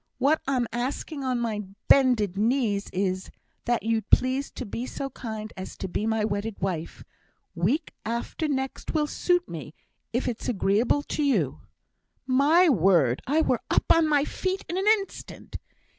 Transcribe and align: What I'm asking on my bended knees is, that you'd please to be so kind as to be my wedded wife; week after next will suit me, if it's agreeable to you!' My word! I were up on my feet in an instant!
What 0.17 0.41
I'm 0.47 0.65
asking 0.73 1.23
on 1.23 1.39
my 1.39 1.61
bended 1.87 2.35
knees 2.35 2.89
is, 2.91 3.29
that 3.65 3.83
you'd 3.83 4.09
please 4.09 4.49
to 4.53 4.65
be 4.65 4.87
so 4.87 5.11
kind 5.11 5.53
as 5.55 5.77
to 5.77 5.87
be 5.87 6.07
my 6.07 6.25
wedded 6.25 6.59
wife; 6.59 7.03
week 7.53 7.93
after 8.03 8.47
next 8.47 8.95
will 8.95 9.05
suit 9.05 9.47
me, 9.47 9.75
if 10.11 10.27
it's 10.27 10.49
agreeable 10.49 11.03
to 11.03 11.21
you!' 11.23 11.61
My 12.25 12.67
word! 12.67 13.21
I 13.27 13.41
were 13.41 13.61
up 13.69 13.85
on 13.93 14.07
my 14.07 14.25
feet 14.25 14.65
in 14.67 14.75
an 14.75 14.87
instant! 14.87 15.57